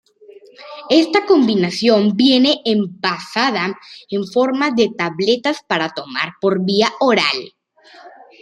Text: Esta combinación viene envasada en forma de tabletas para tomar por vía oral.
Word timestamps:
Esta 0.89 1.27
combinación 1.27 2.17
viene 2.17 2.61
envasada 2.65 3.77
en 4.09 4.25
forma 4.25 4.71
de 4.71 4.89
tabletas 4.97 5.57
para 5.67 5.89
tomar 5.89 6.29
por 6.41 6.65
vía 6.65 6.91
oral. 6.99 7.53